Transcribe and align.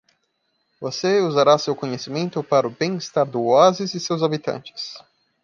Você 0.79 1.21
usará 1.21 1.59
seu 1.59 1.75
conhecimento 1.75 2.43
para 2.43 2.67
o 2.67 2.71
bem-estar 2.71 3.23
do 3.23 3.39
oásis 3.43 3.93
e 3.93 3.99
seus 3.99 4.23
habitantes. 4.23 4.97